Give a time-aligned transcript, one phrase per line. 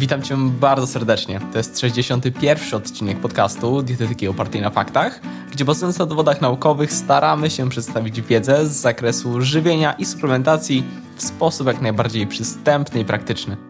[0.00, 1.40] Witam Cię bardzo serdecznie.
[1.52, 2.74] To jest 61.
[2.74, 5.20] odcinek podcastu Dietetyki opartej na faktach,
[5.52, 10.84] gdzie bazując na dowodach naukowych staramy się przedstawić wiedzę z zakresu żywienia i suplementacji
[11.16, 13.69] w sposób jak najbardziej przystępny i praktyczny.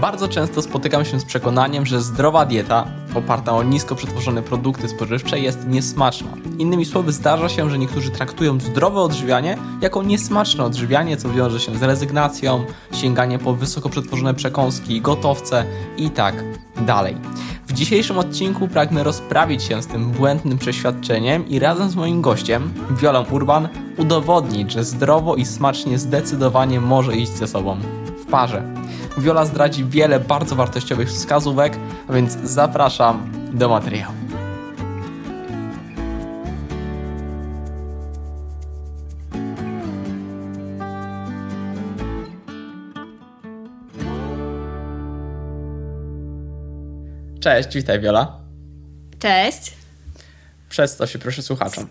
[0.00, 5.38] Bardzo często spotykam się z przekonaniem, że zdrowa dieta oparta o nisko przetworzone produkty spożywcze
[5.38, 6.28] jest niesmaczna.
[6.58, 11.74] Innymi słowy, zdarza się, że niektórzy traktują zdrowe odżywianie jako niesmaczne odżywianie, co wiąże się
[11.74, 15.64] z rezygnacją, sięganie po wysoko przetworzone przekąski, gotowce
[15.96, 16.44] i tak
[16.86, 17.16] dalej.
[17.66, 22.72] W dzisiejszym odcinku pragnę rozprawić się z tym błędnym przeświadczeniem i razem z moim gościem,
[22.90, 27.76] Wiolą Urban, udowodnić, że zdrowo i smacznie zdecydowanie może iść ze sobą
[28.26, 28.62] w parze.
[29.18, 34.14] Wiola zdradzi wiele bardzo wartościowych wskazówek, a więc zapraszam do materiału.
[47.40, 48.38] Cześć, witaj Wiola.
[49.18, 49.72] Cześć.
[50.68, 51.88] Przedstaw się proszę słuchaczom.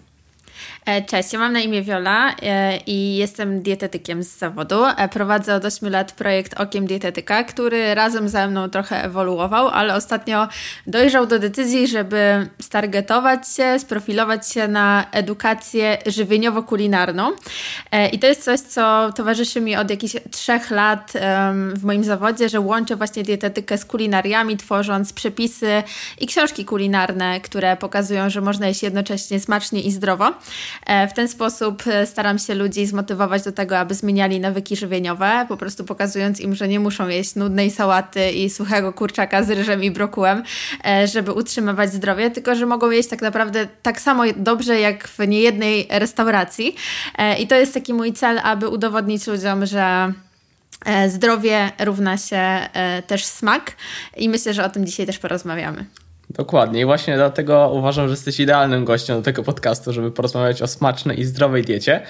[0.86, 4.86] E, cześć, ja mam na imię Wiola e, i jestem dietetykiem z zawodu.
[4.86, 9.95] E, prowadzę od 8 lat projekt Okiem Dietetyka, który razem ze mną trochę ewoluował, ale
[9.95, 10.47] ostatnio
[10.88, 17.31] dojrzał do decyzji, żeby stargetować się, sprofilować się na edukację żywieniowo-kulinarną.
[18.11, 21.13] I to jest coś, co towarzyszy mi od jakichś trzech lat
[21.73, 25.83] w moim zawodzie, że łączę właśnie dietetykę z kulinariami, tworząc przepisy
[26.19, 30.33] i książki kulinarne, które pokazują, że można jeść jednocześnie smacznie i zdrowo.
[30.85, 35.45] E, w ten sposób e, staram się ludzi zmotywować do tego, aby zmieniali nawyki żywieniowe,
[35.47, 39.83] po prostu pokazując im, że nie muszą jeść nudnej sałaty i suchego kurczaka z ryżem
[39.83, 40.43] i brokułem,
[40.85, 45.27] e, żeby utrzymywać zdrowie, tylko że mogą jeść tak naprawdę tak samo dobrze jak w
[45.27, 46.75] niejednej restauracji.
[47.39, 50.13] I to jest taki mój cel, aby udowodnić ludziom, że
[51.07, 52.69] zdrowie równa się
[53.07, 53.71] też smak
[54.17, 55.85] i myślę, że o tym dzisiaj też porozmawiamy.
[56.29, 60.67] Dokładnie i właśnie dlatego uważam, że jesteś idealnym gościem do tego podcastu, żeby porozmawiać o
[60.67, 62.01] smacznej i zdrowej diecie.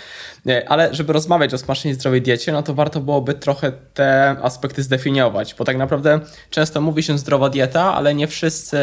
[0.67, 4.83] Ale żeby rozmawiać o smacznej i zdrowej diecie, no to warto byłoby trochę te aspekty
[4.83, 6.19] zdefiniować, bo tak naprawdę
[6.49, 8.77] często mówi się zdrowa dieta, ale nie wszyscy,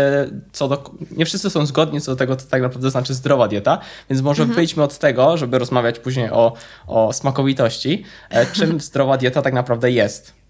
[0.52, 3.78] co do, nie wszyscy są zgodni co do tego, co tak naprawdę znaczy zdrowa dieta,
[4.10, 4.56] więc może mhm.
[4.56, 6.52] wyjdźmy od tego, żeby rozmawiać później o,
[6.86, 10.41] o smakowitości, e, czym zdrowa dieta tak naprawdę jest.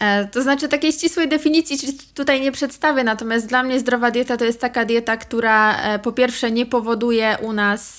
[0.00, 4.44] E, to znaczy takiej ścisłej definicji tutaj nie przedstawię, natomiast dla mnie zdrowa dieta to
[4.44, 7.98] jest taka dieta, która e, po pierwsze nie powoduje u nas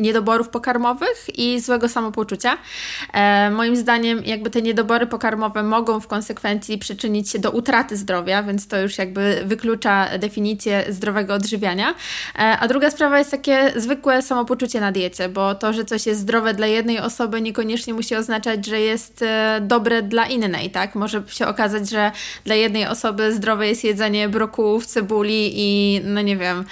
[0.00, 2.58] niedoborów pokarmowych i złego samopoczucia.
[3.12, 8.42] E, moim zdaniem jakby te niedobory pokarmowe mogą w konsekwencji przyczynić się do utraty zdrowia,
[8.42, 11.94] więc to już jakby wyklucza definicję zdrowego odżywiania.
[12.34, 16.54] A druga sprawa jest takie zwykłe samopoczucie na diecie, bo to, że coś jest zdrowe
[16.54, 19.24] dla jednej osoby niekoniecznie musi oznaczać, że jest
[19.60, 20.94] dobre dla innej, tak?
[20.94, 22.12] Może może się okazać, że
[22.44, 26.64] dla jednej osoby zdrowe jest jedzenie brokułów, cebuli i no nie wiem,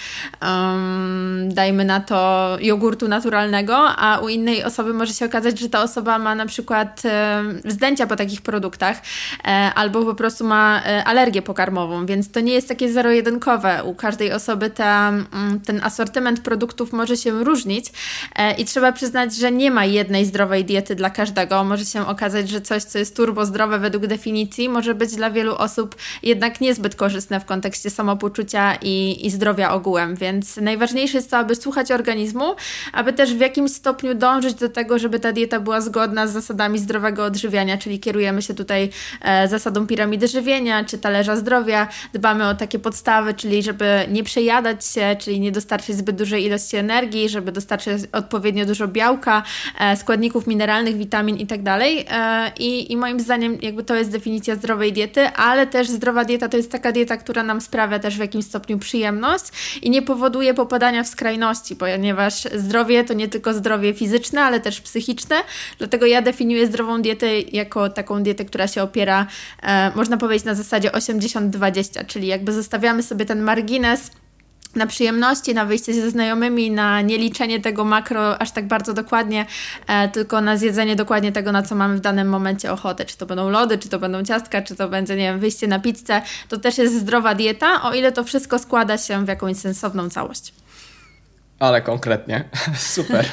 [0.43, 5.83] um, dajmy na to jogurtu naturalnego, a u innej osoby może się okazać, że ta
[5.83, 9.03] osoba ma na przykład um, zdęcia po takich produktach
[9.45, 13.85] e, albo po prostu ma e, alergię pokarmową, więc to nie jest takie zero-jedynkowe.
[13.85, 17.93] U każdej osoby ta, um, ten asortyment produktów może się różnić
[18.37, 21.65] e, i trzeba przyznać, że nie ma jednej zdrowej diety dla każdego.
[21.65, 25.31] Może się okazać, że coś, co jest turbo zdrowe według definicji definicji może być dla
[25.31, 31.31] wielu osób jednak niezbyt korzystne w kontekście samopoczucia i, i zdrowia ogółem, więc najważniejsze jest
[31.31, 32.55] to, aby słuchać organizmu,
[32.93, 36.79] aby też w jakimś stopniu dążyć do tego, żeby ta dieta była zgodna z zasadami
[36.79, 38.91] zdrowego odżywiania, czyli kierujemy się tutaj
[39.23, 44.87] e, zasadą piramidy żywienia czy talerza zdrowia, dbamy o takie podstawy, czyli żeby nie przejadać
[44.87, 49.43] się, czyli nie dostarczyć zbyt dużej ilości energii, żeby dostarczyć odpowiednio dużo białka,
[49.81, 51.61] e, składników mineralnych, witamin i tak.
[51.69, 56.57] E, I moim zdaniem jakby to jest definicja zdrowej diety, ale też zdrowa dieta to
[56.57, 59.45] jest taka dieta, która nam sprawia też w jakimś stopniu przyjemność
[59.83, 64.81] i nie powoduje popadania w skrajności, ponieważ zdrowie to nie tylko zdrowie fizyczne, ale też
[64.81, 65.37] psychiczne.
[65.79, 69.27] Dlatego ja definiuję zdrową dietę jako taką dietę, która się opiera,
[69.63, 74.11] e, można powiedzieć, na zasadzie 80-20, czyli jakby zostawiamy sobie ten margines
[74.75, 79.47] na przyjemności, na wyjście ze znajomymi, na nieliczenie tego makro aż tak bardzo dokładnie,
[79.87, 83.05] e, tylko na zjedzenie dokładnie tego, na co mamy w danym momencie ochotę.
[83.05, 85.79] Czy to będą lody, czy to będą ciastka, czy to będzie, nie wiem, wyjście na
[85.79, 86.23] pizzę.
[86.49, 90.53] To też jest zdrowa dieta, o ile to wszystko składa się w jakąś sensowną całość.
[91.59, 92.45] Ale konkretnie.
[92.77, 93.27] Super.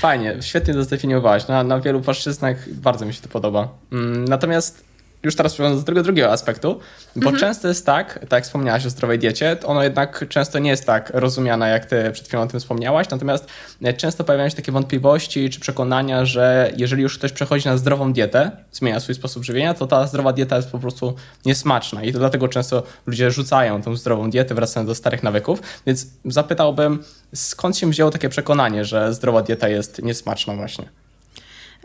[0.00, 1.48] Fajnie, świetnie to zdefiniowałaś.
[1.48, 3.68] Na, na wielu płaszczyznach bardzo mi się to podoba.
[3.92, 4.84] Mm, natomiast
[5.24, 6.80] już teraz przechodząc do tego drugiego aspektu,
[7.16, 7.36] bo mhm.
[7.36, 10.86] często jest tak, tak jak wspomniałaś o zdrowej diecie, to ono jednak często nie jest
[10.86, 13.46] tak rozumiana, jak ty przed chwilą o tym wspomniałaś, natomiast
[13.82, 18.12] e, często pojawiają się takie wątpliwości czy przekonania, że jeżeli już ktoś przechodzi na zdrową
[18.12, 22.18] dietę, zmienia swój sposób żywienia, to ta zdrowa dieta jest po prostu niesmaczna i to
[22.18, 27.04] dlatego często ludzie rzucają tą zdrową dietę, wracają do starych nawyków, więc zapytałbym,
[27.34, 31.03] skąd się wzięło takie przekonanie, że zdrowa dieta jest niesmaczna właśnie?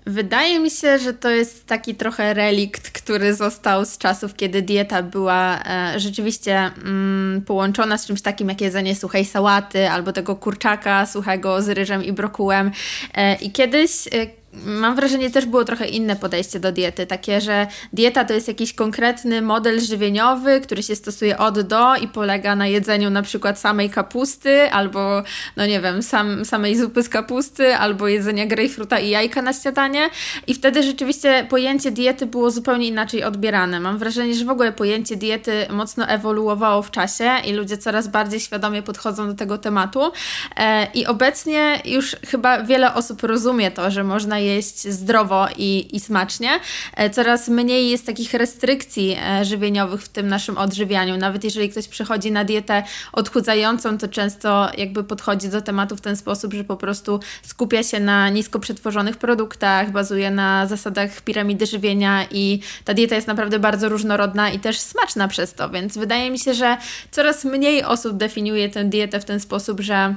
[0.06, 5.04] Wydaje mi się, że to jest taki trochę relikt, który został z czasów, kiedy dieta
[5.04, 11.06] była e, rzeczywiście mm, połączona z czymś takim jak jedzenie suchej sałaty albo tego kurczaka
[11.06, 12.72] suchego z ryżem i brokułem.
[13.14, 17.06] E, I kiedyś e, mam wrażenie, też było trochę inne podejście do diety.
[17.06, 22.08] Takie, że dieta to jest jakiś konkretny model żywieniowy, który się stosuje od do i
[22.08, 25.24] polega na jedzeniu na przykład samej kapusty, albo,
[25.58, 30.10] no nie wiem, sam, samej zupy z kapusty, albo jedzenia grejpfruta i jajka na śniadanie.
[30.48, 33.80] I wtedy rzeczywiście pojęcie diety było zupełnie inaczej odbierane.
[33.80, 38.40] Mam wrażenie, że w ogóle pojęcie diety mocno ewoluowało w czasie i ludzie coraz bardziej
[38.40, 40.12] świadomie podchodzą do tego tematu.
[40.58, 46.00] E, I obecnie już chyba wiele osób rozumie to, że można jeść zdrowo i, i
[46.00, 46.50] smacznie.
[46.96, 51.18] E, coraz mniej jest takich restrykcji e, żywieniowych w tym naszym odżywianiu.
[51.18, 52.84] Nawet jeżeli ktoś przychodzi na dietę
[53.14, 58.00] odchudzającą, to często jakby podchodzi do tematu w ten sposób, że po prostu skupia się
[58.00, 63.90] na nisko przetworzonych produktach, bazuje na zasadach piramidy żywienia i ta dieta jest naprawdę bardzo
[63.90, 66.78] różnorodna i też smaczna przez to, więc wydaje mi się, że
[67.12, 70.16] coraz mniej osób definiuje tę dietę w ten sposób, że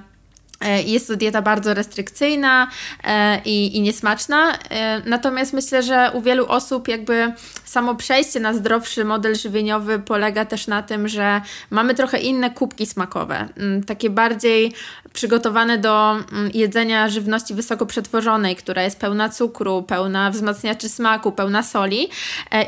[0.70, 2.68] jest to dieta bardzo restrykcyjna
[3.04, 7.32] e, i, i niesmaczna, e, natomiast myślę, że u wielu osób jakby
[7.64, 12.86] samo przejście na zdrowszy model żywieniowy polega też na tym, że mamy trochę inne kubki
[12.86, 14.72] smakowe, mm, takie bardziej
[15.12, 21.62] przygotowane do mm, jedzenia żywności wysoko przetworzonej, która jest pełna cukru, pełna wzmacniaczy smaku, pełna
[21.62, 22.08] soli.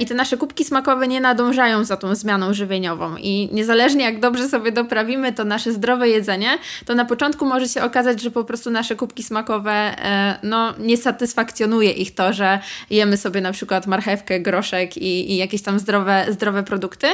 [0.01, 3.17] I te nasze kubki smakowe nie nadążają za tą zmianą żywieniową.
[3.17, 7.83] I niezależnie jak dobrze sobie doprawimy to nasze zdrowe jedzenie, to na początku może się
[7.83, 12.59] okazać, że po prostu nasze kubki smakowe e, no, nie satysfakcjonuje ich to, że
[12.91, 17.07] jemy sobie na przykład marchewkę, groszek i, i jakieś tam zdrowe, zdrowe produkty.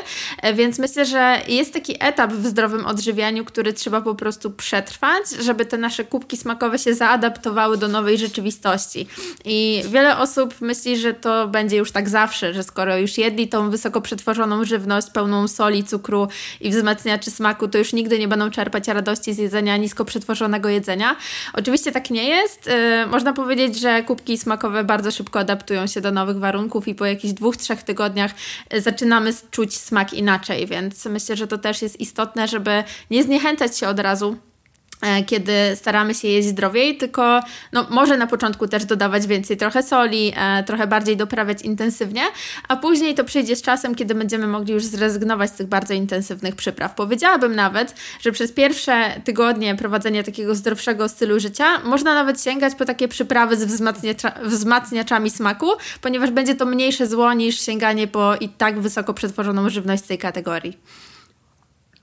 [0.42, 5.19] E, więc myślę, że jest taki etap w zdrowym odżywianiu, który trzeba po prostu przetrwać,
[5.40, 9.06] żeby te nasze kubki smakowe się zaadaptowały do nowej rzeczywistości.
[9.44, 13.70] I wiele osób myśli, że to będzie już tak zawsze, że skoro już jedli tą
[13.70, 16.28] wysoko przetworzoną żywność pełną soli, cukru
[16.60, 21.16] i wzmacniaczy smaku, to już nigdy nie będą czerpać radości z jedzenia nisko przetworzonego jedzenia.
[21.52, 22.66] Oczywiście tak nie jest.
[22.66, 27.06] Y, można powiedzieć, że kubki smakowe bardzo szybko adaptują się do nowych warunków i po
[27.06, 28.30] jakichś dwóch, trzech tygodniach
[28.74, 33.78] y, zaczynamy czuć smak inaczej, więc myślę, że to też jest istotne, żeby nie zniechęcać
[33.78, 34.36] się od razu
[35.26, 37.40] kiedy staramy się jeść zdrowiej, tylko
[37.72, 42.22] no, może na początku też dodawać więcej trochę soli, e, trochę bardziej doprawiać intensywnie,
[42.68, 46.56] a później to przyjdzie z czasem, kiedy będziemy mogli już zrezygnować z tych bardzo intensywnych
[46.56, 46.94] przypraw.
[46.94, 52.84] Powiedziałabym nawet, że przez pierwsze tygodnie prowadzenia takiego zdrowszego stylu życia można nawet sięgać po
[52.84, 55.66] takie przyprawy z wzmacniacza, wzmacniaczami smaku,
[56.00, 60.18] ponieważ będzie to mniejsze zło niż sięganie po i tak wysoko przetworzoną żywność z tej
[60.18, 60.78] kategorii.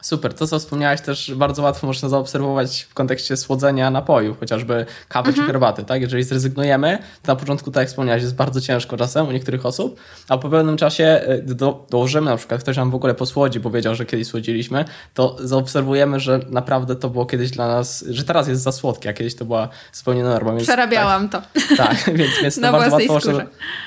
[0.02, 5.30] Super, to co wspomniałaś też bardzo łatwo można zaobserwować w kontekście słodzenia napojów, chociażby kawy
[5.30, 5.46] mhm.
[5.48, 6.02] czy herbaty, tak?
[6.02, 10.00] Jeżeli zrezygnujemy, to na początku, tak jak wspomniałaś, jest bardzo ciężko czasem u niektórych osób,
[10.30, 13.96] a po pewnym czasie y, do, dołożymy, na przykład ktoś nam w ogóle posłodzi, powiedział,
[13.96, 18.62] że kiedyś słodziliśmy, to zaobserwujemy, że naprawdę to było kiedyś dla nas, że teraz jest
[18.62, 20.52] za słodkie, a kiedyś to była zupełnie norma.
[20.52, 21.76] Więc, Przerabiałam tak, to.
[21.78, 23.46] Tak, więc, więc to bardzo łatwo, można,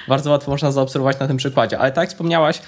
[0.09, 1.79] bardzo łatwo można zaobserwować na tym przykładzie.
[1.79, 2.63] Ale tak jak wspomniałaś,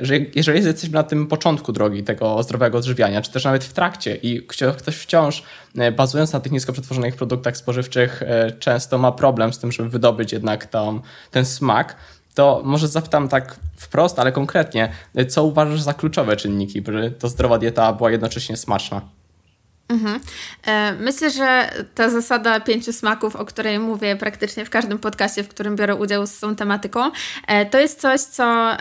[0.00, 4.16] że jeżeli jesteśmy na tym początku drogi tego zdrowego odżywiania, czy też nawet w trakcie
[4.16, 4.42] i
[4.78, 5.42] ktoś wciąż
[5.78, 9.88] e, bazując na tych nisko przetworzonych produktach spożywczych e, często ma problem z tym, żeby
[9.88, 10.68] wydobyć jednak
[11.30, 11.96] ten smak,
[12.34, 17.28] to może zapytam tak wprost, ale konkretnie, e, co uważasz za kluczowe czynniki, by ta
[17.28, 19.19] zdrowa dieta była jednocześnie smaczna?
[19.90, 20.20] Mhm.
[21.00, 25.76] Myślę, że ta zasada pięciu smaków, o której mówię praktycznie w każdym podcaście, w którym
[25.76, 27.10] biorę udział z tą tematyką,
[27.70, 28.76] to jest coś, co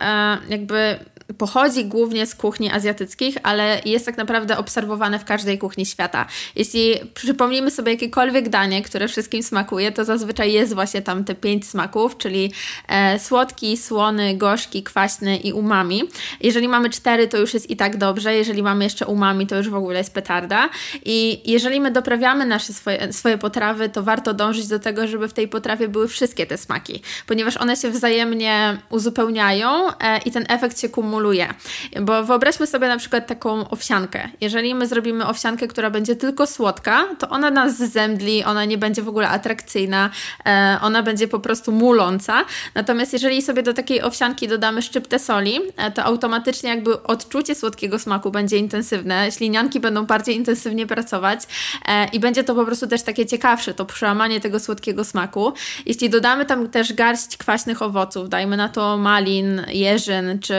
[0.49, 0.99] jakby
[1.37, 6.25] pochodzi głównie z kuchni azjatyckich, ale jest tak naprawdę obserwowane w każdej kuchni świata.
[6.55, 11.67] Jeśli przypomnimy sobie jakiekolwiek danie, które wszystkim smakuje, to zazwyczaj jest właśnie tam te pięć
[11.67, 12.51] smaków, czyli
[12.87, 16.03] e, słodki, słony, gorzki, kwaśny i umami.
[16.41, 18.35] Jeżeli mamy cztery, to już jest i tak dobrze.
[18.35, 20.69] Jeżeli mamy jeszcze umami, to już w ogóle jest petarda.
[21.05, 25.33] I jeżeli my doprawiamy nasze swoje, swoje potrawy, to warto dążyć do tego, żeby w
[25.33, 29.69] tej potrawie były wszystkie te smaki, ponieważ one się wzajemnie uzupełniają
[29.99, 31.53] e, i ten efekt się kumuluje kontroluje.
[32.01, 34.29] Bo wyobraźmy sobie na przykład taką owsiankę.
[34.41, 39.01] Jeżeli my zrobimy owsiankę, która będzie tylko słodka, to ona nas zemdli, ona nie będzie
[39.01, 40.09] w ogóle atrakcyjna,
[40.45, 42.45] e, ona będzie po prostu muląca.
[42.75, 47.99] Natomiast jeżeli sobie do takiej owsianki dodamy szczyptę soli, e, to automatycznie jakby odczucie słodkiego
[47.99, 51.39] smaku będzie intensywne, ślinianki będą bardziej intensywnie pracować
[51.87, 55.53] e, i będzie to po prostu też takie ciekawsze, to przełamanie tego słodkiego smaku.
[55.85, 60.55] Jeśli dodamy tam też garść kwaśnych owoców, dajmy na to malin, jeżyn, czy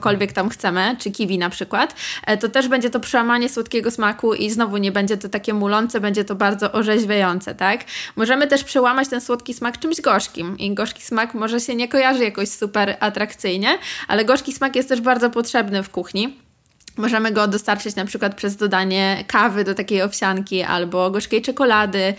[0.00, 1.94] czegokolwiek tam chcemy, czy kiwi na przykład,
[2.26, 6.00] e, to też będzie to przełamanie słodkiego smaku i znowu nie będzie to takie mulące,
[6.00, 7.84] będzie to bardzo orzeźwiające, tak?
[8.16, 12.24] Możemy też przełamać ten słodki smak czymś gorzkim i gorzki smak może się nie kojarzy
[12.24, 13.78] jakoś super atrakcyjnie,
[14.08, 16.49] ale gorzki smak jest też bardzo potrzebny w kuchni.
[16.96, 22.14] Możemy go dostarczyć na przykład przez dodanie kawy do takiej owsianki albo gorzkiej czekolady.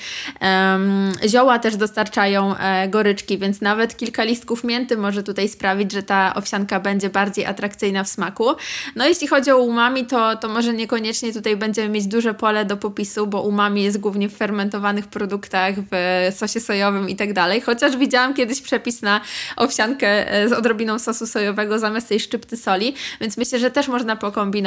[1.28, 6.34] Zioła też dostarczają e, goryczki, więc nawet kilka listków mięty może tutaj sprawić, że ta
[6.36, 8.46] owsianka będzie bardziej atrakcyjna w smaku.
[8.96, 12.78] No jeśli chodzi o umami, to, to może niekoniecznie tutaj będziemy mieć duże pole do
[12.78, 17.62] popisu, bo umami jest głównie w fermentowanych produktach, w sosie sojowym i tak dalej.
[17.62, 19.22] Chociaż widziałam kiedyś przepis na
[19.56, 24.16] owsiankę e, z odrobiną sosu sojowego zamiast tej szczypty soli, więc myślę, że też można
[24.16, 24.61] pokombinować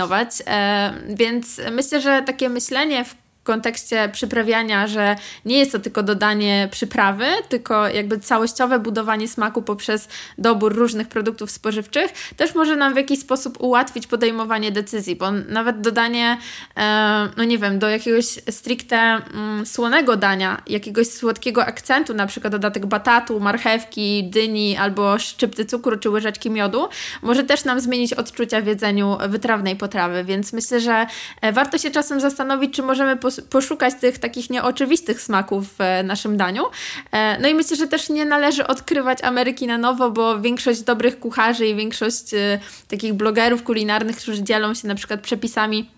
[0.47, 6.69] E, więc myślę, że takie myślenie w kontekście przyprawiania, że nie jest to tylko dodanie
[6.71, 10.09] przyprawy, tylko jakby całościowe budowanie smaku poprzez
[10.39, 15.81] dobór różnych produktów spożywczych, też może nam w jakiś sposób ułatwić podejmowanie decyzji, bo nawet
[15.81, 16.39] dodanie,
[16.77, 22.53] e, no nie wiem, do jakiegoś stricte mm, słonego dania, jakiegoś słodkiego akcentu, na przykład
[22.53, 26.89] dodatek batatu, marchewki, dyni albo szczypty cukru czy łyżeczki miodu,
[27.23, 31.07] może też nam zmienić odczucia w jedzeniu wytrawnej potrawy, więc myślę, że
[31.41, 36.65] e, warto się czasem zastanowić, czy możemy poszukać tych takich nieoczywistych smaków w naszym daniu.
[37.13, 41.19] E, no i myślę, że też nie należy odkrywać Ameryki na nowo, bo większość dobrych
[41.19, 45.91] kucharzy i większość e, takich blogerów kulinarnych, którzy dzielą się na przykład przepisami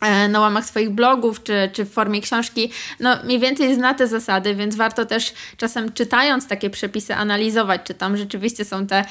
[0.00, 4.06] e, na łamach swoich blogów czy, czy w formie książki, no mniej więcej zna te
[4.06, 9.04] zasady, więc warto też czasem czytając takie przepisy analizować, czy tam rzeczywiście są te,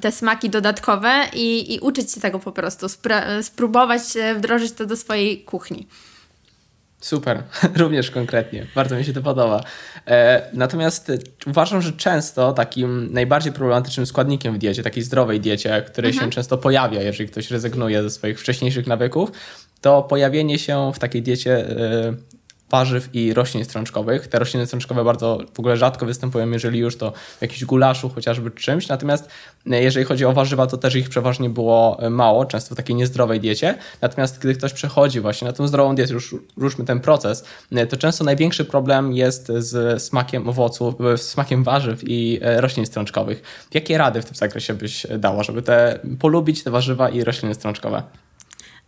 [0.00, 2.86] te smaki dodatkowe i, i uczyć się tego po prostu,
[3.42, 4.02] spróbować
[4.36, 5.86] wdrożyć to do swojej kuchni.
[7.02, 7.42] Super,
[7.76, 8.66] również konkretnie.
[8.74, 9.64] Bardzo mi się to podoba.
[10.06, 15.82] E, natomiast e, uważam, że często takim najbardziej problematycznym składnikiem w diecie, takiej zdrowej diecie,
[15.86, 16.30] której mhm.
[16.30, 19.32] się często pojawia, jeżeli ktoś rezygnuje ze swoich wcześniejszych nawyków,
[19.80, 22.14] to pojawienie się w takiej diecie e,
[22.72, 24.26] warzyw i roślin strączkowych.
[24.28, 28.50] Te rośliny strączkowe bardzo w ogóle rzadko występują, jeżeli już to w jakimś gulaszu chociażby
[28.50, 28.88] czymś.
[28.88, 29.28] Natomiast
[29.70, 32.96] e, jeżeli chodzi o warzywa, to też ich przeważnie było e, mało, często w takiej
[32.96, 33.78] niezdrowej diecie.
[34.00, 37.96] Natomiast gdy ktoś przechodzi właśnie na tą zdrową dietę, już ruszmy ten proces, e, to
[37.96, 43.42] często największy problem jest z smakiem owoców, z smakiem warzyw i roślin strączkowych.
[43.74, 48.02] Jakie rady w tym zakresie byś dała, żeby te polubić te warzywa i rośliny strączkowe?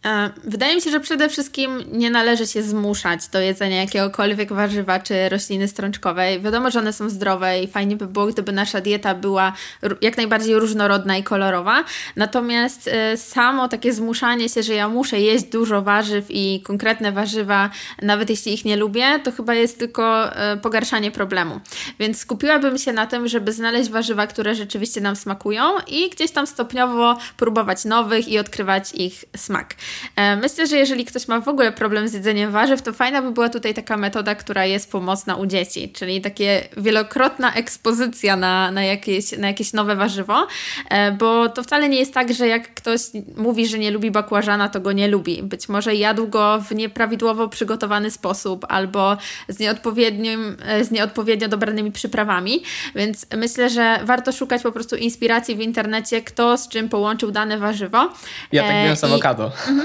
[0.05, 5.01] E, wydaje mi się, że przede wszystkim nie należy się zmuszać do jedzenia jakiegokolwiek warzywa
[5.01, 6.41] czy rośliny strączkowej.
[6.41, 9.53] Wiadomo, że one są zdrowe i fajnie by było, gdyby nasza dieta była
[10.01, 11.85] jak najbardziej różnorodna i kolorowa.
[12.17, 17.71] Natomiast e, samo takie zmuszanie się, że ja muszę jeść dużo warzyw i konkretne warzywa,
[18.03, 21.61] nawet jeśli ich nie lubię, to chyba jest tylko e, pogarszanie problemu.
[21.99, 26.47] Więc skupiłabym się na tym, żeby znaleźć warzywa, które rzeczywiście nam smakują i gdzieś tam
[26.47, 29.75] stopniowo próbować nowych i odkrywać ich smak.
[30.17, 33.31] E, myślę, że jeżeli ktoś ma w ogóle problem z jedzeniem warzyw, to fajna by
[33.31, 38.85] była tutaj taka metoda, która jest pomocna u dzieci, czyli takie wielokrotna ekspozycja na, na,
[38.85, 40.47] jakieś, na jakieś nowe warzywo,
[40.91, 43.01] e, bo to wcale nie jest tak, że jak ktoś
[43.37, 45.43] mówi, że nie lubi bakłażana, to go nie lubi.
[45.43, 49.17] Być może jadł go w nieprawidłowo przygotowany sposób albo
[49.49, 52.63] z, nieodpowiednim, e, z nieodpowiednio dobranymi przyprawami,
[52.95, 57.59] więc myślę, że warto szukać po prostu inspiracji w internecie, kto z czym połączył dane
[57.59, 58.13] warzywo.
[58.53, 59.45] Ja tak miałem z awokado.
[59.45, 59.84] Mhm.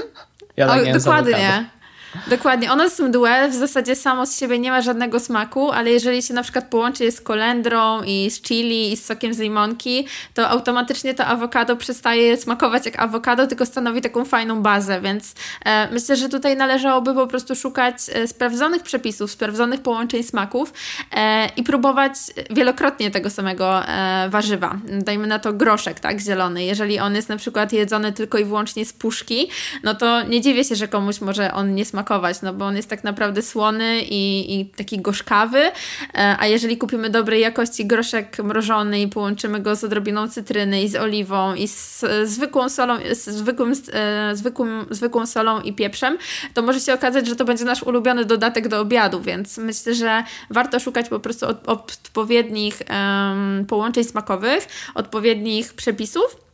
[0.56, 1.70] Ja tak o, dokładnie.
[2.26, 2.72] Dokładnie.
[2.72, 6.34] Ono jest mdłe, w zasadzie samo z siebie nie ma żadnego smaku, ale jeżeli się
[6.34, 10.48] na przykład połączy je z kolendrą i z chili i z sokiem z limonki, to
[10.48, 16.16] automatycznie to awokado przestaje smakować jak awokado, tylko stanowi taką fajną bazę, więc e, myślę,
[16.16, 20.72] że tutaj należałoby po prostu szukać e, sprawdzonych przepisów, sprawdzonych połączeń smaków
[21.12, 22.12] e, i próbować
[22.50, 24.78] wielokrotnie tego samego e, warzywa.
[25.02, 26.64] Dajmy na to groszek, tak, zielony.
[26.64, 29.50] Jeżeli on jest na przykład jedzony tylko i wyłącznie z puszki,
[29.82, 32.76] no to nie dziwię się, że komuś może on nie smakować smakować, no bo on
[32.76, 35.72] jest tak naprawdę słony i, i taki gorzkawy, e,
[36.38, 40.96] a jeżeli kupimy dobrej jakości groszek mrożony i połączymy go z odrobiną cytryny i z
[40.96, 46.18] oliwą i z zwykłą solą, z zwykłym, e, zwykłym, zwykłą solą i pieprzem,
[46.54, 50.24] to może się okazać, że to będzie nasz ulubiony dodatek do obiadu, więc myślę, że
[50.50, 52.82] warto szukać po prostu odpowiednich
[53.68, 56.49] połączeń smakowych, odpowiednich przepisów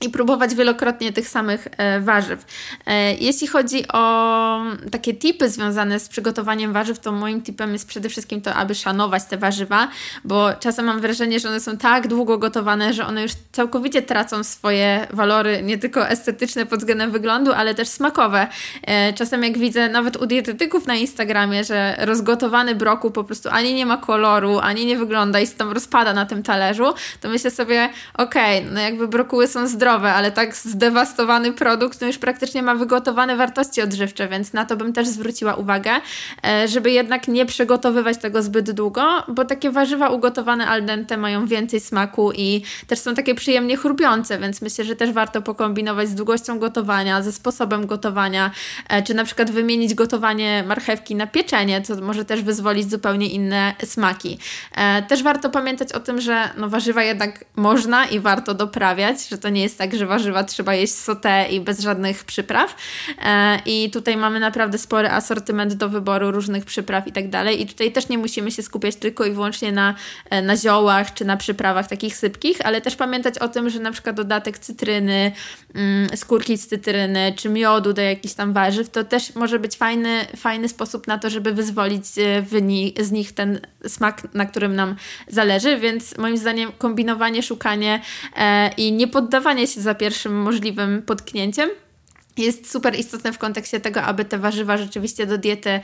[0.00, 2.44] i próbować wielokrotnie tych samych e, warzyw.
[2.86, 8.08] E, jeśli chodzi o takie tipy związane z przygotowaniem warzyw, to moim tipem jest przede
[8.08, 9.88] wszystkim to, aby szanować te warzywa,
[10.24, 14.44] bo czasem mam wrażenie, że one są tak długo gotowane, że one już całkowicie tracą
[14.44, 18.46] swoje walory, nie tylko estetyczne pod względem wyglądu, ale też smakowe.
[18.82, 23.74] E, czasem jak widzę nawet u dietetyków na Instagramie, że rozgotowany brokuł po prostu ani
[23.74, 27.50] nie ma koloru, ani nie wygląda i się tam rozpada na tym talerzu, to myślę
[27.50, 32.18] sobie, okej, okay, no jakby brokuły są zdrowe, zdrowe, ale tak zdewastowany produkt no już
[32.18, 35.90] praktycznie ma wygotowane wartości odżywcze, więc na to bym też zwróciła uwagę,
[36.46, 41.46] e, żeby jednak nie przygotowywać tego zbyt długo, bo takie warzywa ugotowane al dente mają
[41.46, 46.14] więcej smaku i też są takie przyjemnie chrupiące, więc myślę, że też warto pokombinować z
[46.14, 48.50] długością gotowania, ze sposobem gotowania,
[48.88, 53.74] e, czy na przykład wymienić gotowanie marchewki na pieczenie, co może też wyzwolić zupełnie inne
[53.84, 54.38] smaki.
[54.76, 59.38] E, też warto pamiętać o tym, że no warzywa jednak można i warto doprawiać, że
[59.38, 62.76] to nie jest jest tak, że warzywa trzeba jeść sauté i bez żadnych przypraw.
[63.22, 67.62] E, I tutaj mamy naprawdę spory asortyment do wyboru różnych przypraw i tak dalej.
[67.62, 69.94] I tutaj też nie musimy się skupiać tylko i wyłącznie na,
[70.30, 73.92] e, na ziołach czy na przyprawach takich sypkich, ale też pamiętać o tym, że na
[73.92, 75.32] przykład dodatek cytryny,
[75.74, 80.26] mm, skórki z cytryny czy miodu do jakichś tam warzyw, to też może być fajny,
[80.36, 84.96] fajny sposób na to, żeby wyzwolić e, z nich ten smak, na którym nam
[85.28, 88.00] zależy, więc moim zdaniem kombinowanie, szukanie
[88.76, 91.70] i nie poddawanie się za pierwszym możliwym potknięciem.
[92.36, 95.80] Jest super istotne w kontekście tego, aby te warzywa rzeczywiście do diety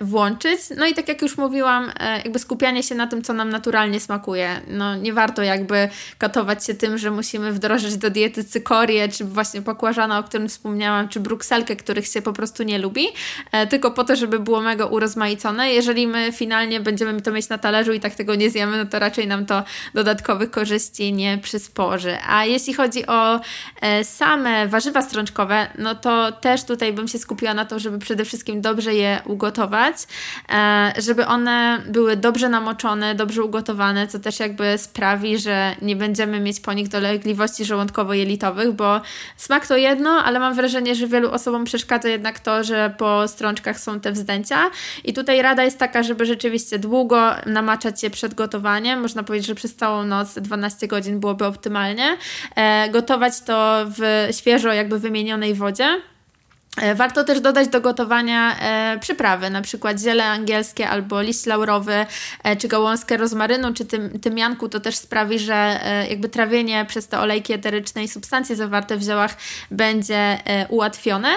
[0.00, 0.60] włączyć.
[0.76, 4.00] No i tak jak już mówiłam, e, jakby skupianie się na tym, co nam naturalnie
[4.00, 4.60] smakuje.
[4.68, 9.62] No nie warto jakby katować się tym, że musimy wdrożyć do diety cykorię, czy właśnie
[9.62, 13.06] pokłażana, o którym wspomniałam, czy brukselkę, których się po prostu nie lubi,
[13.52, 15.72] e, tylko po to, żeby było mega urozmaicone.
[15.72, 18.98] Jeżeli my finalnie będziemy to mieć na talerzu i tak tego nie zjemy, no to
[18.98, 19.62] raczej nam to
[19.94, 22.18] dodatkowych korzyści nie przysporzy.
[22.28, 23.40] A jeśli chodzi o
[23.80, 28.24] e, same warzywa strączkowe, no to też tutaj bym się skupiła na to, żeby przede
[28.24, 34.78] wszystkim dobrze je ugotować, e, żeby one były dobrze namoczone, dobrze ugotowane, co też jakby
[34.78, 39.00] sprawi, że nie będziemy mieć po nich dolegliwości żołądkowo-jelitowych, bo
[39.36, 43.80] smak to jedno, ale mam wrażenie, że wielu osobom przeszkadza jednak to, że po strączkach
[43.80, 44.70] są te wzdęcia
[45.04, 49.54] i tutaj rada jest taka, żeby rzeczywiście długo namaczać je przed gotowaniem, można powiedzieć, że
[49.54, 52.16] przez całą noc 12 godzin byłoby optymalnie,
[52.56, 56.00] e, gotować to w świeżo jakby wymienionej wodzie.
[56.76, 62.06] E, warto też dodać do gotowania e, przyprawy, na przykład ziele angielskie albo liść laurowy,
[62.44, 64.68] e, czy gałązkę rozmarynu, czy tym, tymianku.
[64.68, 69.02] To też sprawi, że e, jakby trawienie przez te olejki eteryczne i substancje zawarte w
[69.02, 69.36] ziołach
[69.70, 71.28] będzie e, ułatwione.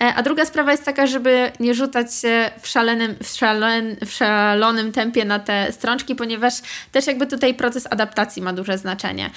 [0.00, 4.12] E, a druga sprawa jest taka, żeby nie rzucać się w, szalenym, w, szalen, w
[4.12, 6.54] szalonym tempie na te strączki, ponieważ
[6.92, 9.30] też jakby tutaj proces adaptacji ma duże znaczenie.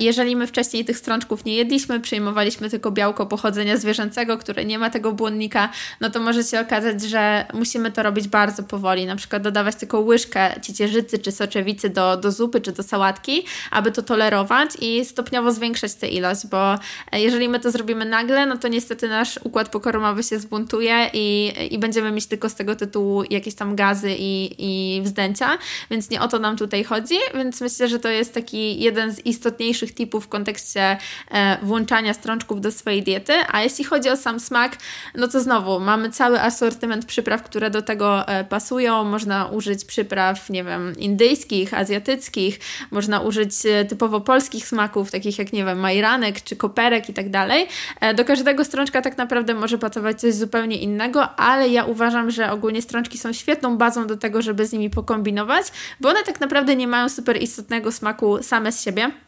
[0.00, 4.90] jeżeli my wcześniej tych strączków nie jedliśmy, przyjmowaliśmy tylko białko pochodzenia zwierzęcego, które nie ma
[4.90, 5.68] tego błonnika,
[6.00, 9.06] no to może się okazać, że musimy to robić bardzo powoli.
[9.06, 13.92] Na przykład dodawać tylko łyżkę ciecierzycy czy soczewicy do, do zupy czy do sałatki, aby
[13.92, 16.78] to tolerować i stopniowo zwiększać tę ilość, bo
[17.12, 21.78] jeżeli my to zrobimy nagle, no to niestety nasz układ pokarmowy się zbuntuje i, i
[21.78, 25.58] będziemy mieć tylko z tego tytułu jakieś tam gazy i, i wzdęcia,
[25.90, 29.26] więc nie o to nam tutaj chodzi, więc myślę, że to jest taki jeden z
[29.26, 30.96] istotniejszych tipów w kontekście
[31.30, 34.80] e, włączania strączków do swojej diety, a jeśli chodzi o sam smak, tak,
[35.14, 39.04] no to znowu mamy cały asortyment przypraw, które do tego e, pasują.
[39.04, 45.52] Można użyć przypraw, nie wiem, indyjskich, azjatyckich, można użyć e, typowo polskich smaków, takich jak,
[45.52, 47.68] nie wiem, majranek czy koperek i tak dalej.
[48.00, 52.50] E, do każdego strączka tak naprawdę może pasować coś zupełnie innego, ale ja uważam, że
[52.52, 55.66] ogólnie strączki są świetną bazą do tego, żeby z nimi pokombinować,
[56.00, 59.27] bo one tak naprawdę nie mają super istotnego smaku same z siebie.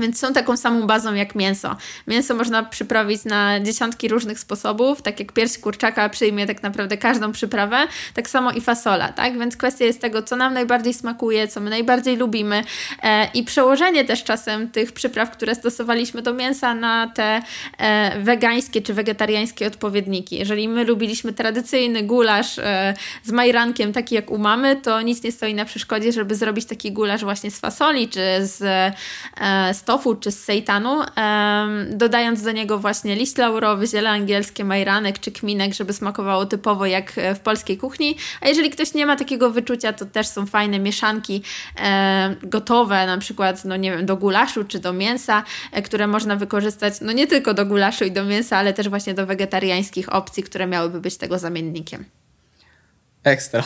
[0.00, 1.76] Więc są taką samą bazą jak mięso.
[2.06, 7.32] Mięso można przyprawić na dziesiątki różnych sposobów, tak jak pierś kurczaka przyjmie tak naprawdę każdą
[7.32, 9.38] przyprawę, tak samo i fasola, tak?
[9.38, 12.64] Więc kwestia jest tego, co nam najbardziej smakuje, co my najbardziej lubimy
[13.02, 17.42] e, i przełożenie też czasem tych przypraw, które stosowaliśmy do mięsa na te
[17.78, 20.36] e, wegańskie czy wegetariańskie odpowiedniki.
[20.36, 25.32] Jeżeli my lubiliśmy tradycyjny gulasz e, z majrankiem, taki jak u mamy, to nic nie
[25.32, 28.58] stoi na przeszkodzie, żeby zrobić taki gulasz właśnie z fasoli czy z,
[29.72, 31.02] z tofu czy z sejtanu,
[31.90, 37.12] dodając do niego właśnie liść laurowy, ziele angielskie, majranek czy kminek, żeby smakowało typowo jak
[37.34, 38.16] w polskiej kuchni.
[38.40, 41.42] A jeżeli ktoś nie ma takiego wyczucia, to też są fajne mieszanki
[42.42, 46.94] gotowe, na przykład, no nie wiem, do gulaszu czy do mięsa, e, które można wykorzystać,
[47.00, 50.66] no nie tylko do gulaszu i do mięsa, ale też właśnie do wegetariańskich opcji, które
[50.66, 52.19] miałyby być tego zamiennikiem.
[53.24, 53.62] Ekstra.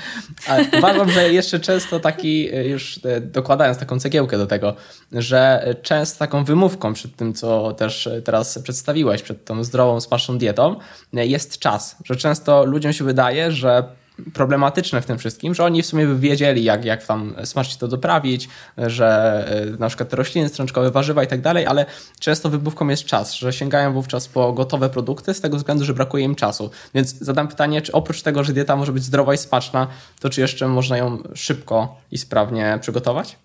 [0.48, 4.74] Ale uważam, że jeszcze często taki, e, już e, dokładając taką cegiełkę do tego,
[5.12, 10.76] że często taką wymówką przed tym, co też teraz przedstawiłeś, przed tą zdrową, smaczną dietą,
[11.12, 11.96] jest czas.
[12.04, 13.97] Że często ludziom się wydaje, że
[14.34, 17.88] problematyczne w tym wszystkim, że oni w sumie by wiedzieli, jak, jak tam smacznie to
[17.88, 19.08] doprawić, że
[19.48, 21.86] e, na przykład te rośliny strączkowe, warzywa i tak dalej, ale
[22.20, 26.24] często wybówką jest czas, że sięgają wówczas po gotowe produkty z tego względu, że brakuje
[26.24, 26.70] im czasu.
[26.94, 29.86] Więc zadam pytanie, czy oprócz tego, że dieta może być zdrowa i smaczna,
[30.20, 33.36] to czy jeszcze można ją szybko i sprawnie przygotować?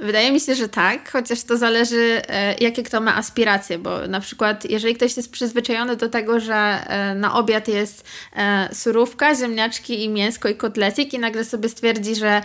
[0.00, 4.20] Wydaje mi się, że tak, chociaż to zależy, e, jakie kto ma aspiracje, bo na
[4.20, 8.04] przykład, jeżeli ktoś jest przyzwyczajony do tego, że e, na obiad jest
[8.36, 12.42] e, surówka, ziemniaczki i mięsko i kotlecik, i nagle sobie stwierdzi, że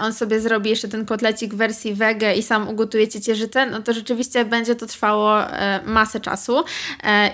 [0.00, 3.92] on sobie zrobi jeszcze ten kotlecik w wersji wege i sam ugotuje ciecierzycę, no to
[3.92, 5.38] rzeczywiście będzie to trwało
[5.86, 6.64] masę czasu.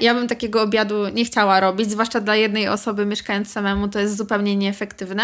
[0.01, 4.17] Ja bym takiego obiadu nie chciała robić, zwłaszcza dla jednej osoby mieszkając samemu, to jest
[4.17, 5.23] zupełnie nieefektywne,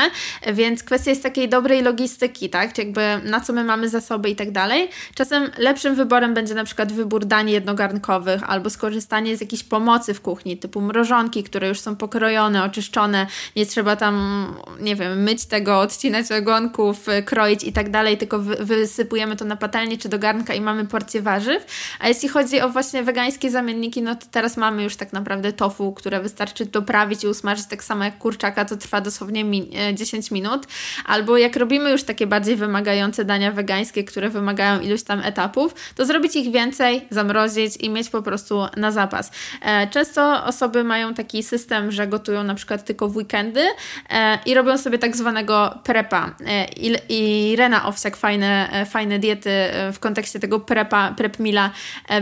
[0.53, 2.73] więc kwestia jest takiej dobrej logistyki, tak?
[2.73, 4.89] Czy jakby na co my mamy zasoby i tak dalej.
[5.15, 10.21] Czasem lepszym wyborem będzie na przykład wybór dań jednogarnkowych albo skorzystanie z jakiejś pomocy w
[10.21, 14.47] kuchni, typu mrożonki, które już są pokrojone, oczyszczone, nie trzeba tam,
[14.81, 19.99] nie wiem, myć tego, odcinać ogonków, kroić i tak dalej, tylko wysypujemy to na patelnię
[19.99, 21.67] czy do garnka i mamy porcję warzyw.
[22.01, 25.93] A jeśli chodzi o właśnie wegańskie zamienniki, no to teraz mamy już tak naprawdę tofu,
[25.93, 30.67] które wystarczy doprawić i usmażyć tak samo jak kurczaka, to trwa dosłownie mi 10 minut.
[31.05, 36.37] Albo jak robimy już takie bardziej wymagające dania wegańskie, wymagają iluś tam etapów, to zrobić
[36.37, 39.31] ich więcej, zamrozić i mieć po prostu na zapas.
[39.63, 43.65] E, często osoby mają taki system, że gotują na przykład tylko w weekendy
[44.11, 46.35] e, i robią sobie tak zwanego prepa.
[46.47, 46.67] E,
[47.09, 49.51] I Rena Owsiak fajne, fajne diety
[49.93, 51.71] w kontekście tego prepa, prep mila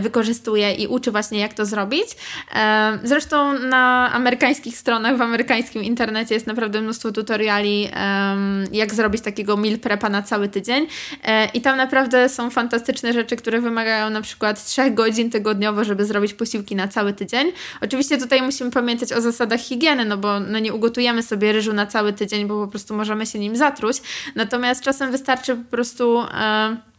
[0.01, 2.07] wykorzystuje i uczy właśnie jak to zrobić.
[3.03, 7.89] Zresztą na amerykańskich stronach, w amerykańskim internecie jest naprawdę mnóstwo tutoriali
[8.73, 10.87] jak zrobić takiego meal prepa na cały tydzień
[11.55, 16.35] i tam naprawdę są fantastyczne rzeczy, które wymagają na przykład 3 godzin tygodniowo, żeby zrobić
[16.35, 17.53] posiłki na cały tydzień.
[17.81, 21.87] Oczywiście tutaj musimy pamiętać o zasadach higieny, no bo no nie ugotujemy sobie ryżu na
[21.87, 23.97] cały tydzień, bo po prostu możemy się nim zatruć.
[24.35, 26.21] Natomiast czasem wystarczy po prostu.
[26.71, 26.94] Yy,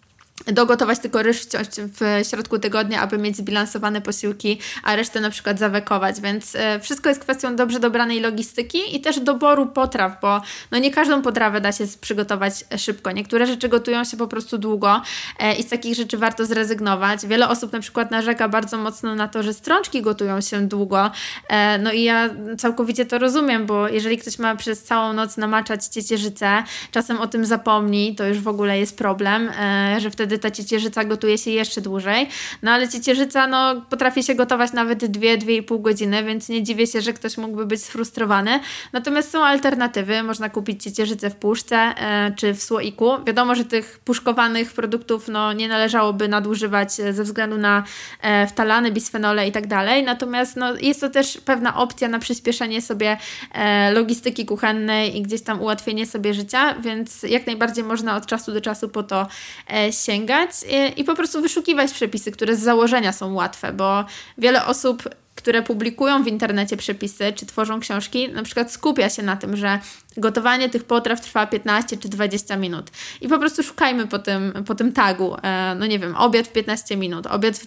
[0.48, 1.42] dogotować tylko ryż
[1.78, 7.10] w środku tygodnia, aby mieć zbilansowane posiłki, a resztę na przykład zawekować, więc e, wszystko
[7.10, 11.72] jest kwestią dobrze dobranej logistyki i też doboru potraw, bo no nie każdą potrawę da
[11.72, 13.12] się przygotować szybko.
[13.12, 15.02] Niektóre rzeczy gotują się po prostu długo
[15.40, 17.26] e, i z takich rzeczy warto zrezygnować.
[17.28, 21.12] Wiele osób na przykład narzeka bardzo mocno na to, że strączki gotują się długo,
[21.48, 25.86] e, no i ja całkowicie to rozumiem, bo jeżeli ktoś ma przez całą noc namaczać
[25.86, 29.52] ciecierzycę, czasem o tym zapomni, to już w ogóle jest problem,
[29.98, 32.30] że wtedy wtedy ta ciecierzyca gotuje się jeszcze dłużej.
[32.62, 37.14] No ale ciecierzyca no, potrafi się gotować nawet 2-2,5 godziny, więc nie dziwię się, że
[37.14, 38.60] ktoś mógłby być sfrustrowany.
[38.94, 40.24] Natomiast są alternatywy.
[40.24, 43.12] Można kupić ciecierzycę w puszce e, czy w słoiku.
[43.26, 47.84] Wiadomo, że tych puszkowanych produktów no, nie należałoby nadużywać ze względu na
[48.22, 50.04] e, wtalany, bisfenole i tak dalej.
[50.04, 53.18] Natomiast no, jest to też pewna opcja na przyspieszenie sobie
[53.54, 58.52] e, logistyki kuchennej i gdzieś tam ułatwienie sobie życia, więc jak najbardziej można od czasu
[58.52, 59.28] do czasu po to
[59.74, 64.06] e, sięgać sięgać i, i po prostu wyszukiwać przepisy, które z założenia są łatwe, bo
[64.38, 65.04] wiele osób
[65.36, 69.80] które publikują w internecie przepisy czy tworzą książki, na przykład skupia się na tym, że
[70.18, 72.92] gotowanie tych potraw trwa 15 czy 20 minut.
[73.22, 75.36] I po prostu szukajmy po tym, po tym tagu.
[75.44, 77.66] E, no nie wiem, obiad w 15 minut, obiad w,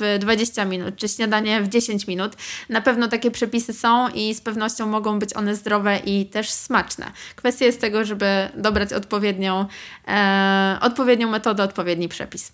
[0.00, 2.32] w 20 minut, czy śniadanie w 10 minut.
[2.68, 7.12] Na pewno takie przepisy są i z pewnością mogą być one zdrowe i też smaczne.
[7.36, 8.26] Kwestia jest tego, żeby
[8.56, 9.66] dobrać odpowiednią,
[10.08, 12.52] e, odpowiednią metodę, odpowiedni przepis.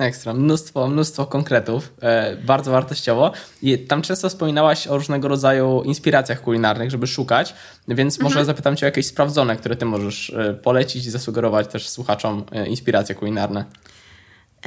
[0.00, 3.32] Ekstra, mnóstwo, mnóstwo konkretów, e, bardzo wartościowo.
[3.62, 7.54] I tam często wspominałaś o różnego rodzaju inspiracjach kulinarnych, żeby szukać,
[7.88, 8.24] więc mhm.
[8.24, 12.44] może zapytam Cię o jakieś sprawdzone, które Ty możesz e, polecić i zasugerować też słuchaczom
[12.52, 13.64] e, inspiracje kulinarne.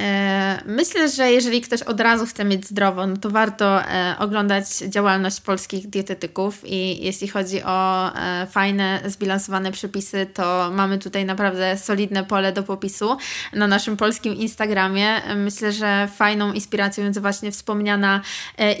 [0.00, 4.78] E, myślę, że jeżeli ktoś od razu chce mieć zdrowo, no to warto e, oglądać
[4.78, 11.78] działalność polskich dietetyków i jeśli chodzi o e, fajne, zbilansowane przepisy, to mamy tutaj naprawdę
[11.78, 13.16] solidne pole do popisu
[13.52, 15.20] na naszym polskim Instagramie.
[15.36, 18.20] Myślę, że fajną inspiracją jest właśnie wspomniana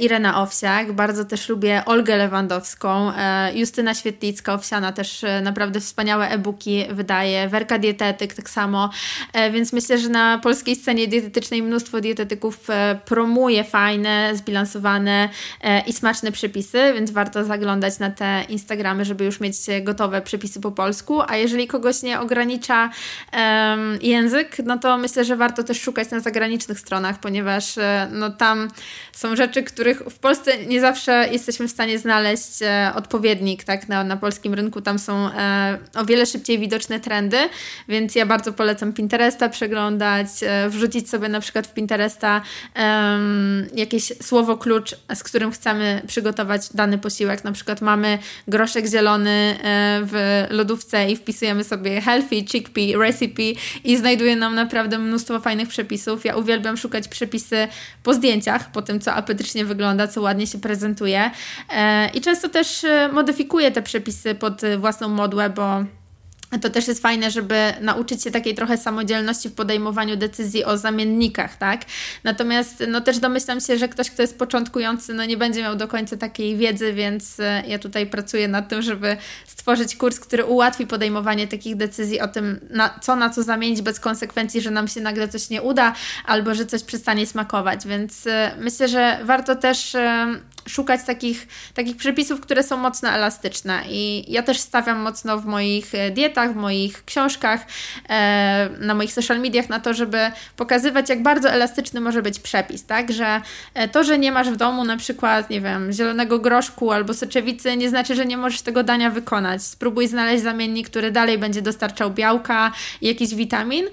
[0.00, 0.92] Irena Owsiak.
[0.92, 3.12] Bardzo też lubię Olgę Lewandowską,
[3.54, 4.58] Justyna Świetlicka,
[4.94, 8.90] też naprawdę wspaniałe e-booki wydaje, Werka Dietetyk tak samo,
[9.52, 15.28] więc myślę, że na polskiej scenie Akademii Dietetycznej mnóstwo dietetyków e, promuje fajne, zbilansowane
[15.60, 20.60] e, i smaczne przepisy, więc warto zaglądać na te Instagramy, żeby już mieć gotowe przepisy
[20.60, 21.20] po polsku.
[21.28, 22.90] A jeżeli kogoś nie ogranicza
[23.32, 27.74] um, język, no to myślę, że warto też szukać na zagranicznych stronach, ponieważ
[28.10, 28.68] no, tam
[29.12, 34.04] są rzeczy, których w Polsce nie zawsze jesteśmy w stanie znaleźć e, odpowiednik tak, na,
[34.04, 34.80] na polskim rynku.
[34.80, 37.36] Tam są e, o wiele szybciej widoczne trendy,
[37.88, 42.42] więc ja bardzo polecam Pinteresta przeglądać, e, wrzucić sobie na przykład w Pinteresta
[43.74, 47.44] jakieś słowo klucz, z którym chcemy przygotować dany posiłek.
[47.44, 53.42] Na przykład mamy groszek zielony e, w lodówce i wpisujemy sobie healthy chickpea recipe
[53.84, 56.24] i znajduje nam naprawdę mnóstwo fajnych przepisów.
[56.24, 57.68] Ja uwielbiam szukać przepisy
[58.02, 61.30] po zdjęciach, po tym co apetycznie wygląda, co ładnie się prezentuje.
[61.70, 65.84] E, I często też e, modyfikuję te przepisy pod własną modłę, bo
[66.58, 71.56] to też jest fajne, żeby nauczyć się takiej trochę samodzielności w podejmowaniu decyzji o zamiennikach,
[71.56, 71.80] tak?
[72.24, 75.88] Natomiast no też domyślam się, że ktoś, kto jest początkujący, no nie będzie miał do
[75.88, 80.86] końca takiej wiedzy, więc e, ja tutaj pracuję nad tym, żeby stworzyć kurs, który ułatwi
[80.86, 85.00] podejmowanie takich decyzji o tym, na, co na co zamienić bez konsekwencji, że nam się
[85.00, 89.96] nagle coś nie uda albo że coś przestanie smakować, więc myślę, że warto też
[90.68, 93.82] szukać takich, takich przepisów, które są mocno elastyczne.
[93.88, 96.10] I ja też stawiam mocno w moich e,
[96.42, 97.66] dietach, w moich książkach,
[98.08, 100.18] e, na moich social mediach na to, żeby
[100.56, 103.12] pokazywać, jak bardzo elastyczny może być przepis, tak?
[103.12, 103.40] Że
[103.74, 107.76] e, to, że nie masz w domu na przykład, nie wiem, zielonego groszku albo soczewicy,
[107.76, 109.62] nie znaczy, że nie możesz tego dania wykonać.
[109.62, 113.84] Spróbuj znaleźć zamiennik, który dalej będzie dostarczał białka i jakiś witamin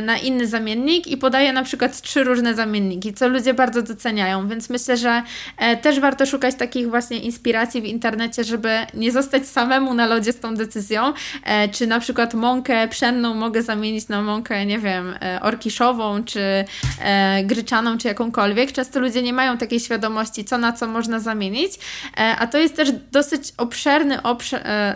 [0.00, 4.70] na inny zamiennik i podaję na przykład trzy różne zamienniki, co ludzie bardzo doceniają, więc
[4.70, 5.22] myślę, że
[5.82, 10.40] też warto szukać takich właśnie inspiracji w internecie, żeby nie zostać samemu na lodzie z
[10.40, 11.12] tą decyzją,
[11.44, 16.64] e, na przykład mąkę pszenną mogę zamienić na mąkę, nie wiem, e, orkiszową, czy
[17.00, 18.72] e, gryczaną, czy jakąkolwiek.
[18.72, 21.72] Często ludzie nie mają takiej świadomości, co na co można zamienić,
[22.38, 24.18] a to jest też dosyć obszerny,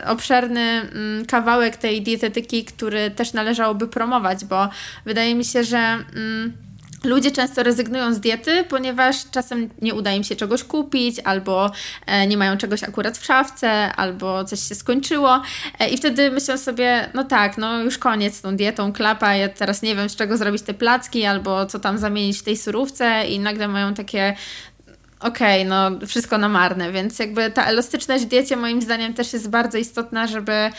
[0.07, 4.69] obszerny mm, kawałek tej dietetyki, który też należałoby promować, bo
[5.05, 6.53] wydaje mi się, że mm,
[7.05, 11.71] Ludzie często rezygnują z diety, ponieważ czasem nie uda im się czegoś kupić, albo
[12.07, 15.43] e, nie mają czegoś akurat w szafce, albo coś się skończyło.
[15.79, 19.49] E, I wtedy myślą sobie, no tak, no już koniec z tą dietą, klapa, ja
[19.49, 23.25] teraz nie wiem z czego zrobić te placki, albo co tam zamienić w tej surówce,
[23.29, 24.37] i nagle mają takie
[25.21, 29.33] okej, okay, no wszystko na marne, więc jakby ta elastyczność w diecie moim zdaniem też
[29.33, 30.71] jest bardzo istotna, żeby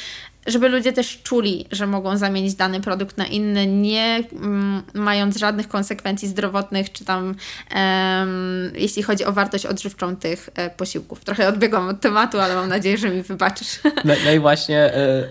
[0.48, 5.68] żeby ludzie też czuli, że mogą zamienić dany produkt na inny, nie mm, mając żadnych
[5.68, 11.24] konsekwencji zdrowotnych, czy tam um, jeśli chodzi o wartość odżywczą tych e, posiłków.
[11.24, 13.80] Trochę odbiegłam od tematu, ale mam nadzieję, że mi wybaczysz.
[14.06, 15.28] No, no i właśnie e,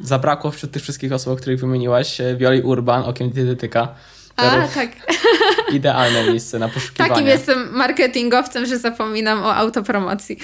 [0.00, 3.94] zabrakło wśród tych wszystkich osób, o których wymieniłaś, e, Wioli Urban, okiem dietetyka.
[4.36, 4.90] A, tak.
[5.72, 7.10] Idealne miejsce na poszukiwanie.
[7.10, 10.38] Takim jestem marketingowcem, że zapominam o autopromocji.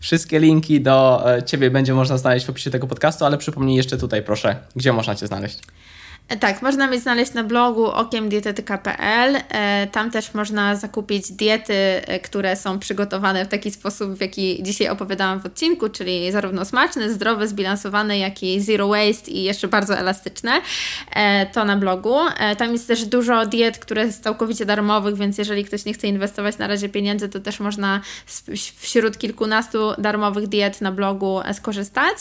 [0.00, 3.98] Wszystkie linki do e, Ciebie będzie można znaleźć w opisie tego podcastu, ale przypomnij jeszcze
[3.98, 5.58] tutaj, proszę, gdzie można Cię znaleźć.
[6.30, 9.36] E, tak, można mnie znaleźć na blogu okiemdietetyka.pl.
[9.48, 14.62] E, tam też można zakupić diety, e, które są przygotowane w taki sposób, w jaki
[14.62, 19.68] dzisiaj opowiadałam w odcinku, czyli zarówno smaczne, zdrowe, zbilansowane, jak i zero waste i jeszcze
[19.68, 20.60] bardzo elastyczne.
[21.52, 22.16] To na blogu.
[22.58, 26.58] Tam jest też dużo diet, które są całkowicie darmowych, więc jeżeli ktoś nie chce inwestować
[26.58, 28.00] na razie pieniędzy, to też można
[28.78, 32.16] wśród kilkunastu darmowych diet na blogu skorzystać.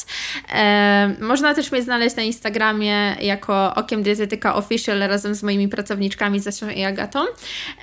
[1.20, 6.70] Można też mnie znaleźć na Instagramie jako okiem Dietetyka Official razem z moimi pracowniczkami Zasią
[6.70, 7.26] i Agatą.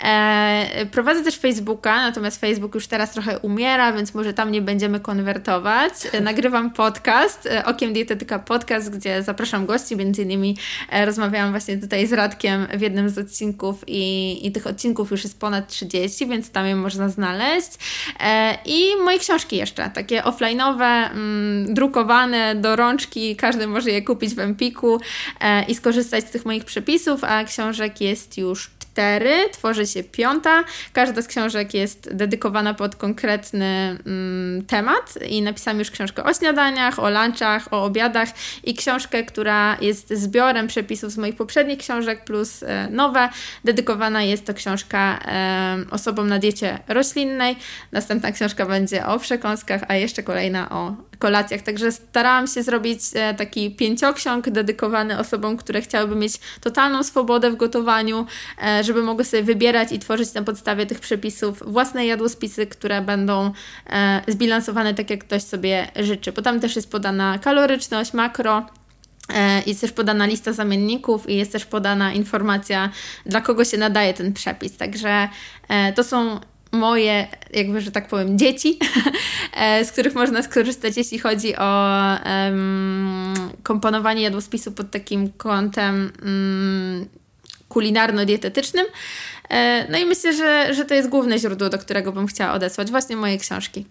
[0.02, 5.00] E, prowadzę też Facebooka, natomiast Facebook już teraz trochę umiera, więc może tam nie będziemy
[5.00, 5.92] konwertować.
[6.12, 10.56] E, nagrywam podcast, e, Okiem Dietetyka Podcast, gdzie zapraszam gości, między innymi
[10.90, 15.24] e, rozmawiałam właśnie tutaj z Radkiem w jednym z odcinków i, i tych odcinków już
[15.24, 17.70] jest ponad 30, więc tam je można znaleźć.
[18.20, 24.34] E, I moje książki jeszcze, takie offline'owe, mm, drukowane do rączki, każdy może je kupić
[24.34, 25.00] w Empiku
[25.40, 30.04] e, i skorzystać korzystać z tych moich przepisów, a książek jest już cztery, tworzy się
[30.04, 30.64] piąta.
[30.92, 36.98] Każda z książek jest dedykowana pod konkretny mm, temat i napisałam już książkę o śniadaniach,
[36.98, 38.28] o lunchach, o obiadach
[38.64, 43.28] i książkę, która jest zbiorem przepisów z moich poprzednich książek plus e, nowe.
[43.64, 47.56] Dedykowana jest to książka e, osobom na diecie roślinnej.
[47.92, 51.62] Następna książka będzie o przekąskach, a jeszcze kolejna o kolacjach.
[51.62, 57.56] Także starałam się zrobić e, taki pięcioksiąg dedykowany osobom, które chciałyby mieć totalną swobodę w
[57.56, 58.26] gotowaniu,
[58.62, 63.52] e, żeby mogły sobie wybierać i tworzyć na podstawie tych przepisów własne jadłospisy, które będą
[63.86, 66.32] e, zbilansowane tak, jak ktoś sobie życzy.
[66.32, 68.66] Bo tam też jest podana kaloryczność, makro,
[69.66, 72.90] jest też podana lista zamienników i jest też podana informacja,
[73.26, 74.76] dla kogo się nadaje ten przepis.
[74.76, 75.28] Także
[75.94, 76.40] to są
[76.76, 78.78] moje, jakby, że tak powiem, dzieci,
[79.54, 81.92] e, z których można skorzystać, jeśli chodzi o
[82.26, 87.06] um, komponowanie jadłospisu pod takim kątem um,
[87.68, 88.84] kulinarno-dietetycznym.
[89.90, 93.16] No i myślę, że, że to jest główne źródło, do którego bym chciała odesłać właśnie
[93.16, 93.86] moje książki.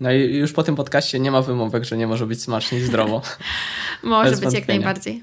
[0.00, 2.82] No i już po tym podcaście nie ma wymówek, że nie może być smacznie i
[2.82, 3.22] zdrowo.
[4.02, 4.60] może Bez być wątpienia.
[4.60, 5.22] jak najbardziej.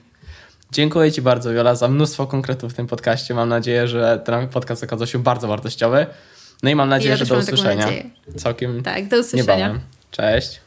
[0.72, 3.34] Dziękuję Ci bardzo, Jola, za mnóstwo konkretów w tym podcaście.
[3.34, 6.06] Mam nadzieję, że ten podcast okazał się bardzo wartościowy.
[6.64, 7.88] No i mam nadzieję, ja że do usłyszenia.
[8.38, 9.58] Całkiem tak, do usłyszenia.
[9.58, 9.80] Niebawem.
[10.12, 10.62] Cześć.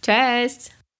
[0.00, 0.75] Cześć.